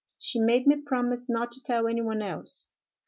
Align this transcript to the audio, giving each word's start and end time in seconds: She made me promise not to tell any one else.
She 0.17 0.39
made 0.39 0.65
me 0.65 0.77
promise 0.77 1.27
not 1.29 1.51
to 1.51 1.61
tell 1.61 1.85
any 1.87 2.01
one 2.01 2.23
else. 2.23 2.71